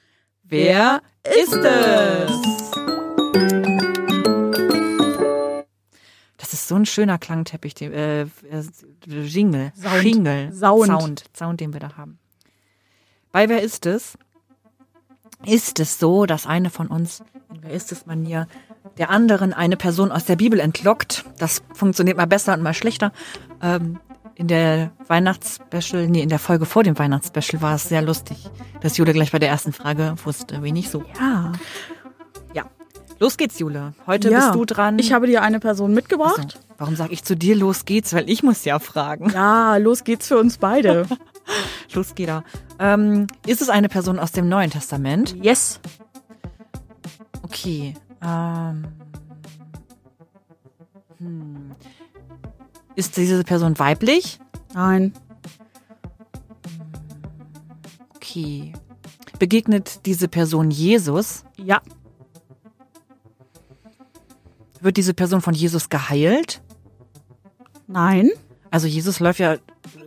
[0.44, 3.01] Wer ist es?
[6.52, 8.28] Das ist so ein schöner Klangteppich, den, äh, äh,
[9.06, 10.02] Jingle, Sound.
[10.04, 10.86] Jingle, Sound.
[10.86, 12.18] Sound, Sound, den wir da haben.
[13.32, 14.18] Bei Wer ist es?
[15.46, 18.48] Ist es so, dass eine von uns, in Wer ist es Manier,
[18.98, 21.24] der anderen eine Person aus der Bibel entlockt?
[21.38, 23.12] Das funktioniert mal besser und mal schlechter.
[23.62, 23.98] Ähm,
[24.34, 28.50] in der Weihnachtsspecial, nee, in der Folge vor dem Weihnachtsspecial war es sehr lustig,
[28.82, 31.02] dass Jule gleich bei der ersten Frage wusste, wenig so.
[31.14, 31.14] Ja.
[31.18, 31.52] Ja.
[33.22, 33.94] Los geht's, Jule.
[34.08, 34.40] Heute ja.
[34.40, 34.98] bist du dran.
[34.98, 36.58] Ich habe dir eine Person mitgebracht.
[36.58, 38.12] so, warum sage ich zu dir, los geht's?
[38.14, 39.30] Weil ich muss ja fragen.
[39.30, 41.06] Ja, los geht's für uns beide.
[41.92, 42.42] Los geht er.
[42.80, 45.36] Ähm, ist es eine Person aus dem Neuen Testament?
[45.40, 45.78] yes.
[47.44, 47.94] Okay.
[48.24, 48.86] Ähm,
[51.18, 51.70] hm.
[52.96, 54.40] Ist diese Person weiblich?
[54.74, 55.12] Nein.
[58.16, 58.72] Okay.
[59.38, 61.44] Begegnet diese Person Jesus?
[61.56, 61.82] Ja.
[64.82, 66.60] Wird diese Person von Jesus geheilt?
[67.86, 68.30] Nein.
[68.70, 69.56] Also Jesus läuft ja,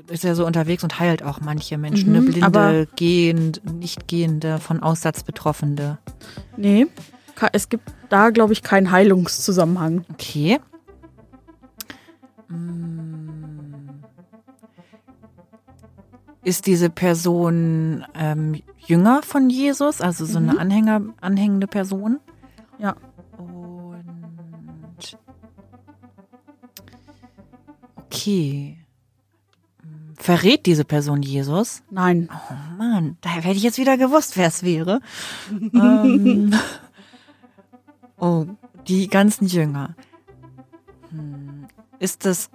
[0.10, 2.22] ist ja so unterwegs und heilt auch manche Menschen, Mhm, ne?
[2.24, 6.00] Blinde, aber- Gehend, Nicht-Gehende, von Aussatz Betroffene.
[6.58, 6.88] Nee.
[7.52, 10.06] Es gibt da, glaube ich, keinen Heilungszusammenhang.
[10.14, 10.60] Okay.
[12.48, 13.90] Mm.
[16.44, 22.20] Ist diese Person ähm, jünger von Jesus, also so eine Anhänger, anhängende Person?
[22.78, 22.96] Ja.
[28.26, 28.78] Okay.
[30.18, 31.84] Verrät diese Person Jesus?
[31.92, 32.30] Nein.
[32.32, 35.02] Oh Mann, da hätte ich jetzt wieder gewusst, wer es wäre.
[35.52, 36.54] ähm,
[38.18, 38.46] oh,
[38.88, 39.94] die ganzen Jünger.
[41.10, 41.68] Hm,
[42.00, 42.50] Ist das,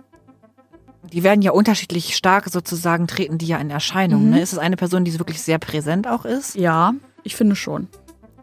[1.13, 4.25] die werden ja unterschiedlich stark sozusagen, treten die ja in Erscheinung.
[4.25, 4.31] Mhm.
[4.31, 4.41] Ne?
[4.41, 6.55] Ist es eine Person, die wirklich sehr präsent auch ist?
[6.57, 7.89] Ja, ich finde schon.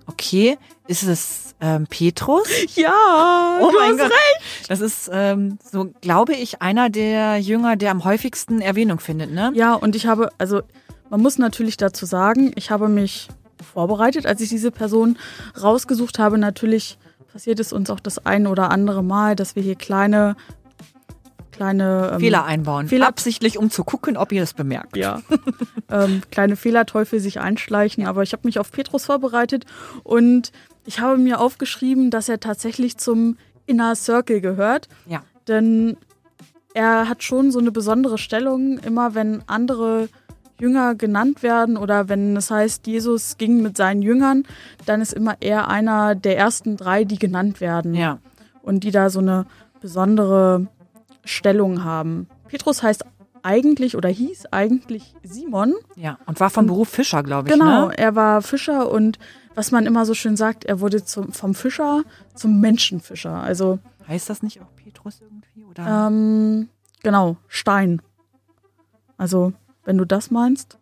[0.08, 0.58] Okay.
[0.88, 2.48] Ist es ähm, Petrus?
[2.76, 4.12] Ja, Oh mein Gott.
[4.67, 9.52] Das ist, ähm, so glaube ich, einer der Jünger, der am häufigsten Erwähnung findet, ne?
[9.54, 10.62] Ja, und ich habe, also
[11.10, 13.28] man muss natürlich dazu sagen, ich habe mich
[13.74, 15.17] vorbereitet, als ich diese Person
[15.62, 16.38] rausgesucht habe.
[16.38, 16.98] Natürlich
[17.32, 20.36] passiert es uns auch das ein oder andere Mal, dass wir hier kleine,
[21.58, 22.88] kleine ähm, Fehler einbauen.
[22.88, 24.96] Fehler- Absichtlich, um zu gucken, ob ihr das bemerkt.
[24.96, 25.22] Ja.
[25.91, 28.06] ähm, kleine Fehlerteufel sich einschleichen.
[28.06, 29.65] Aber ich habe mich auf Petrus vorbereitet
[30.04, 30.52] und
[30.86, 34.88] ich habe mir aufgeschrieben, dass er tatsächlich zum Inner Circle gehört.
[35.08, 35.24] Ja.
[35.48, 35.98] Denn
[36.74, 40.08] er hat schon so eine besondere Stellung, immer wenn andere
[40.60, 44.43] Jünger genannt werden oder wenn es heißt, Jesus ging mit seinen Jüngern,
[44.86, 48.20] dann ist immer er einer der ersten drei, die genannt werden Ja.
[48.63, 49.46] und die da so eine
[49.82, 50.67] besondere
[51.28, 52.28] Stellung haben.
[52.48, 53.06] Petrus heißt
[53.44, 55.74] eigentlich oder hieß eigentlich Simon.
[55.96, 57.54] Ja, und war vom Beruf Fischer, glaube ich.
[57.54, 57.98] Genau, Ne?
[57.98, 59.20] er war Fischer und
[59.56, 62.04] was man immer so schön sagt, er wurde zum, vom Fischer
[62.36, 63.36] zum Menschenfischer.
[63.36, 65.66] Also Heißt das nicht auch Petrus irgendwie?
[65.66, 66.08] Oder?
[66.08, 66.70] ähm,
[67.04, 68.02] genau, Stein.
[69.18, 70.78] Also wenn du das meinst.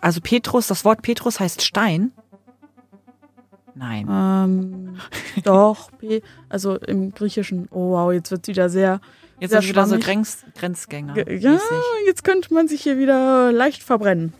[0.00, 2.12] Also Petrus, das Wort Petrus heißt Stein?
[3.74, 4.06] Nein.
[4.10, 4.96] Ähm,
[5.44, 5.90] doch,
[6.48, 7.68] also im Griechischen.
[7.70, 9.00] Oh wow, jetzt wird wieder sehr.
[9.38, 9.98] Jetzt wir wieder so.
[9.98, 11.14] Grenz, Grenzgänger.
[11.14, 11.58] Ge- Ja,
[12.06, 14.32] jetzt könnte man sich hier wieder leicht verbrennen.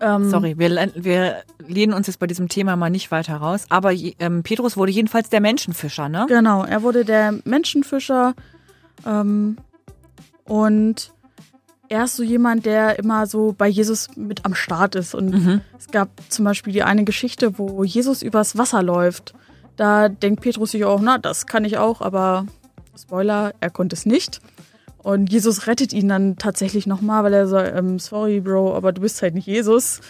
[0.00, 3.66] Ähm, Sorry, wir, wir lehnen uns jetzt bei diesem Thema mal nicht weiter raus.
[3.68, 6.26] Aber ähm, Petrus wurde jedenfalls der Menschenfischer, ne?
[6.28, 8.34] Genau, er wurde der Menschenfischer
[9.06, 9.56] ähm,
[10.44, 11.12] und
[11.88, 15.14] er ist so jemand, der immer so bei Jesus mit am Start ist.
[15.14, 15.60] Und Mhm.
[15.78, 19.34] es gab zum Beispiel die eine Geschichte, wo Jesus übers Wasser läuft.
[19.76, 22.46] Da denkt Petrus sich auch, na, das kann ich auch, aber
[22.96, 24.40] Spoiler, er konnte es nicht.
[24.98, 29.00] Und Jesus rettet ihn dann tatsächlich nochmal, weil er sagt, ähm, sorry, Bro, aber du
[29.00, 30.00] bist halt nicht Jesus.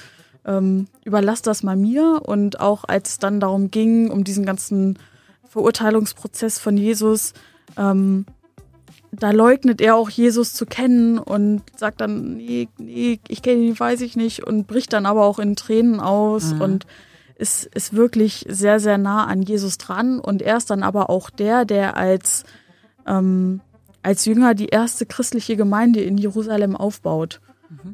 [0.45, 2.21] Ähm, überlass das mal mir.
[2.25, 4.99] Und auch als es dann darum ging, um diesen ganzen
[5.49, 7.33] Verurteilungsprozess von Jesus,
[7.77, 8.27] ähm,
[9.12, 13.79] da leugnet er auch Jesus zu kennen und sagt dann, nee, nee, ich kenne ihn,
[13.79, 16.87] weiß ich nicht und bricht dann aber auch in Tränen aus und
[17.37, 21.29] ist, ist wirklich sehr, sehr nah an Jesus dran und er ist dann aber auch
[21.29, 22.45] der, der als,
[23.07, 23.61] ähm,
[24.03, 27.41] als Jünger die erste christliche Gemeinde in Jerusalem aufbaut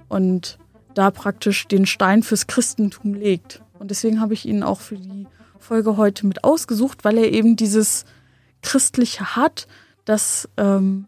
[0.09, 0.59] und
[0.94, 3.62] da praktisch den Stein fürs Christentum legt.
[3.79, 5.27] Und deswegen habe ich ihn auch für die
[5.59, 8.05] Folge heute mit ausgesucht, weil er eben dieses
[8.62, 9.68] Christliche hat,
[10.05, 11.07] das ähm,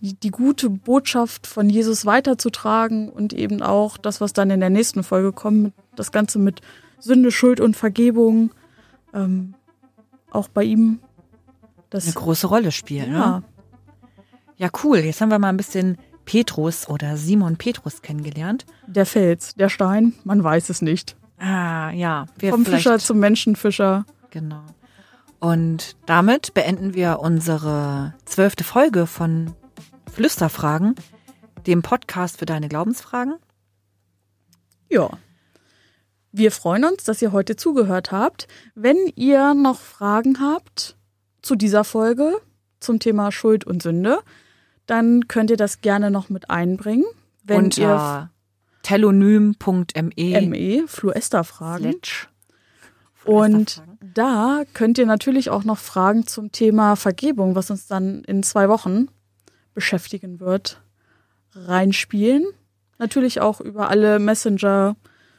[0.00, 4.70] die, die gute Botschaft von Jesus weiterzutragen und eben auch das, was dann in der
[4.70, 6.60] nächsten Folge kommt, das Ganze mit
[7.00, 8.52] Sünde, Schuld und Vergebung,
[9.12, 9.54] ähm,
[10.30, 11.00] auch bei ihm.
[11.90, 13.42] Das, Eine große Rolle spielen, ja, ne?
[14.56, 14.98] Ja, cool.
[14.98, 18.66] Jetzt haben wir mal ein bisschen Petrus oder Simon Petrus kennengelernt.
[18.86, 21.16] der Fels, der Stein, man weiß es nicht.
[21.38, 22.26] Ah, ja.
[22.50, 24.04] Vom Fischer zum Menschenfischer.
[24.30, 24.62] Genau.
[25.40, 29.54] Und damit beenden wir unsere zwölfte Folge von
[30.12, 30.96] Flüsterfragen,
[31.66, 33.36] dem Podcast für deine Glaubensfragen.
[34.90, 35.10] Ja.
[36.32, 38.48] Wir freuen uns, dass ihr heute zugehört habt.
[38.74, 40.97] Wenn ihr noch Fragen habt
[41.48, 42.36] zu dieser Folge
[42.78, 44.18] zum Thema Schuld und Sünde,
[44.84, 47.06] dann könnt ihr das gerne noch mit einbringen.
[47.42, 48.30] Wenn unter
[48.82, 51.96] telonym.me ihr ME, Fluester-Fragen.
[53.24, 53.82] Und
[54.14, 58.68] da könnt ihr natürlich auch noch Fragen zum Thema Vergebung, was uns dann in zwei
[58.68, 59.08] Wochen
[59.72, 60.82] beschäftigen wird,
[61.52, 62.44] reinspielen.
[62.98, 64.96] Natürlich auch über alle Messenger,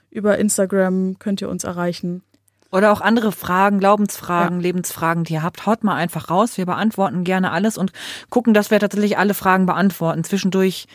[0.09, 2.23] über Instagram könnt ihr uns erreichen.
[2.71, 6.57] Oder auch andere Fragen, Glaubensfragen, Lebensfragen, die ihr habt, haut mal einfach raus.
[6.57, 7.91] Wir beantworten gerne alles und
[8.29, 10.23] gucken, dass wir tatsächlich alle Fragen beantworten.
[10.23, 10.85] Zwischendurch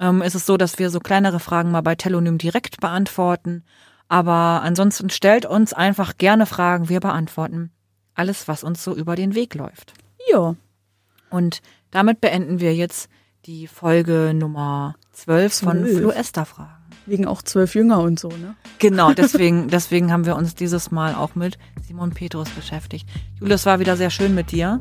[0.00, 3.64] ähm, ist es so, dass wir so kleinere Fragen mal bei Telonym direkt beantworten.
[4.08, 7.70] Aber ansonsten stellt uns einfach gerne Fragen, wir beantworten
[8.14, 9.94] alles, was uns so über den Weg läuft.
[10.32, 10.56] Ja.
[11.30, 11.60] Und
[11.92, 13.08] damit beenden wir jetzt
[13.46, 16.79] die Folge Nummer 12 von Zwölf.
[17.06, 18.54] Wegen auch zwölf Jünger und so, ne?
[18.78, 23.08] Genau, deswegen, deswegen haben wir uns dieses Mal auch mit Simon Petrus beschäftigt.
[23.40, 24.80] Julius war wieder sehr schön mit dir.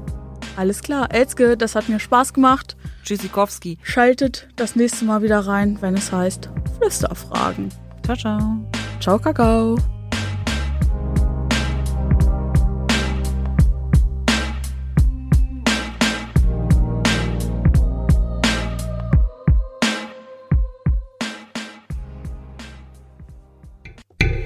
[0.56, 1.14] Alles klar.
[1.14, 2.76] Elske, das hat mir Spaß gemacht.
[3.04, 3.78] Tschüssikowski.
[3.82, 7.70] Schaltet das nächste Mal wieder rein, wenn es heißt Flüsterfragen.
[8.04, 8.72] Ciao, ciao.
[9.00, 9.78] Ciao, Kakao.